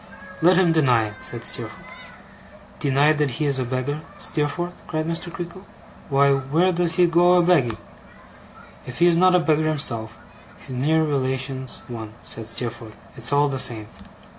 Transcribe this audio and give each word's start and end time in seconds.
'Let 0.41 0.57
him 0.57 0.71
deny 0.71 1.09
it,' 1.09 1.23
said 1.23 1.45
Steerforth. 1.45 1.85
'Deny 2.79 3.13
that 3.13 3.29
he 3.37 3.45
is 3.45 3.59
a 3.59 3.63
beggar, 3.63 4.01
Steerforth?' 4.17 4.81
cried 4.87 5.05
Mr. 5.07 5.31
Creakle. 5.31 5.63
'Why, 6.09 6.31
where 6.31 6.71
does 6.71 6.95
he 6.95 7.05
go 7.05 7.33
a 7.33 7.43
begging?' 7.43 7.77
'If 8.87 8.97
he 8.97 9.05
is 9.05 9.15
not 9.15 9.35
a 9.35 9.39
beggar 9.39 9.67
himself, 9.67 10.17
his 10.57 10.73
near 10.73 11.03
relation's 11.03 11.83
one,' 11.87 12.13
said 12.23 12.47
Steerforth. 12.47 12.95
'It's 13.15 13.31
all 13.31 13.47
the 13.47 13.59
same. 13.59 13.89